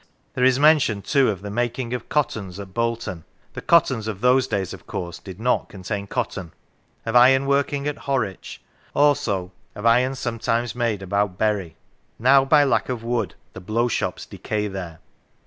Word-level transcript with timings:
There 0.33 0.43
is 0.43 0.57
mention, 0.59 1.03
too, 1.03 1.29
of 1.29 1.43
the 1.43 1.51
making 1.51 1.93
of" 1.93 2.09
cottons" 2.09 2.59
at 2.59 2.73
Bolton 2.73 3.23
(the" 3.53 3.61
cottons" 3.71 4.07
of 4.07 4.19
those 4.21 4.47
days 4.47 4.73
of 4.73 4.87
course 4.87 5.19
did 5.19 5.39
not 5.39 5.69
contain 5.69 6.07
cotton), 6.07 6.53
of 7.05 7.15
iron 7.15 7.45
working 7.45 7.87
at 7.87 7.97
Horwich; 7.99 8.63
also 8.95 9.51
of" 9.75 9.85
iron 9.95 10.15
sometime 10.15 10.65
made 10.73 11.03
about 11.03 11.37
Bury; 11.37 11.75
now 12.17 12.43
by 12.43 12.63
lack 12.63 12.89
of 12.89 13.03
wood 13.03 13.35
the 13.53 13.61
blow 13.61 13.87
shops 13.87 14.25
decay 14.25 14.67
there." 14.67 15.01